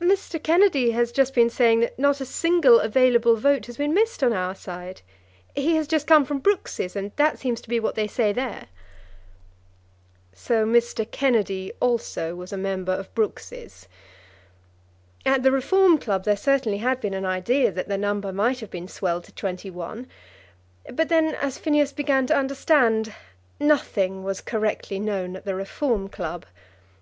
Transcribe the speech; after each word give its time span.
"Mr. 0.00 0.42
Kennedy 0.42 0.92
has 0.92 1.12
just 1.12 1.34
been 1.34 1.50
saying 1.50 1.80
that 1.80 1.98
not 1.98 2.18
a 2.18 2.24
single 2.24 2.80
available 2.80 3.36
vote 3.36 3.66
has 3.66 3.76
been 3.76 3.92
missed 3.92 4.24
on 4.24 4.32
our 4.32 4.54
side. 4.54 5.02
He 5.54 5.76
has 5.76 5.86
just 5.86 6.06
come 6.06 6.24
from 6.24 6.38
Brooks's, 6.38 6.96
and 6.96 7.12
that 7.16 7.38
seems 7.38 7.60
to 7.60 7.68
be 7.68 7.78
what 7.78 7.94
they 7.94 8.06
say 8.06 8.32
there." 8.32 8.68
So 10.32 10.64
Mr. 10.64 11.04
Kennedy 11.10 11.72
also 11.78 12.34
was 12.34 12.54
a 12.54 12.56
member 12.56 12.92
of 12.92 13.14
Brooks's! 13.14 13.86
At 15.26 15.42
the 15.42 15.52
Reform 15.52 15.98
Club 15.98 16.24
there 16.24 16.38
certainly 16.38 16.78
had 16.78 16.98
been 16.98 17.12
an 17.12 17.26
idea 17.26 17.70
that 17.70 17.86
the 17.86 17.98
number 17.98 18.32
might 18.32 18.60
have 18.60 18.70
been 18.70 18.88
swelled 18.88 19.24
to 19.24 19.32
twenty 19.34 19.68
one; 19.68 20.06
but 20.90 21.10
then, 21.10 21.34
as 21.34 21.58
Phineas 21.58 21.92
began 21.92 22.26
to 22.28 22.34
understand, 22.38 23.12
nothing 23.60 24.24
was 24.24 24.40
correctly 24.40 24.98
known 24.98 25.36
at 25.36 25.44
the 25.44 25.54
Reform 25.54 26.08
Club. 26.08 26.46